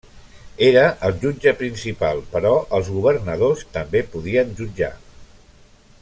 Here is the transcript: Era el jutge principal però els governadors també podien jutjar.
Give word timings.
Era 0.67 0.85
el 1.09 1.13
jutge 1.23 1.53
principal 1.59 2.23
però 2.31 2.53
els 2.79 2.89
governadors 2.95 3.63
també 3.79 4.05
podien 4.15 4.55
jutjar. 4.61 4.93